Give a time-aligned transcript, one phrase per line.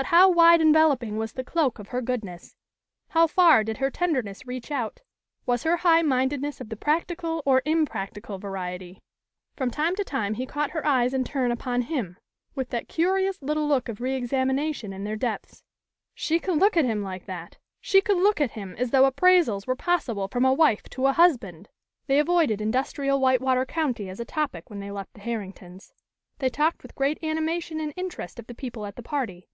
[0.00, 2.56] But how wide enveloping was the cloak of her goodness?
[3.08, 5.00] How far did her tenderness reach out?
[5.44, 9.02] Was her high mindedness of the practical or impractical variety?
[9.56, 12.16] From time to time, he caught her eyes in turn upon him,
[12.54, 15.64] with that curious little look of re examination in their depths.
[16.14, 17.58] She could look at him like that!
[17.78, 21.12] She could look at him as though appraisals were possible from a wife to a
[21.12, 21.68] husband!
[22.06, 25.92] They avoided industrial Whitewater County as a topic when they left the Herrington's.
[26.38, 29.46] They talked with great animation and interest of the people at the party.